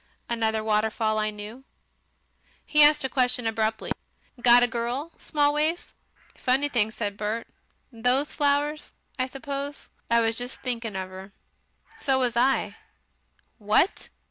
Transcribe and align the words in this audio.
"Another 0.27 0.63
waterfall 0.63 1.19
I 1.19 1.29
knew." 1.29 1.63
He 2.65 2.81
asked 2.81 3.03
a 3.03 3.07
question 3.07 3.45
abruptly. 3.45 3.91
"Got 4.41 4.63
a 4.63 4.67
girl, 4.67 5.11
Smallways?" 5.19 5.93
"Funny 6.35 6.69
thing," 6.69 6.89
said 6.89 7.15
Bert, 7.17 7.45
"those 7.91 8.33
flowers, 8.33 8.93
I 9.19 9.27
suppose. 9.27 9.89
I 10.09 10.21
was 10.21 10.39
jes' 10.39 10.55
thinking 10.55 10.95
of 10.95 11.11
'er." 11.11 11.33
"So 11.97 12.17
was 12.17 12.35
I." 12.35 12.77
"WHAT! 13.59 14.09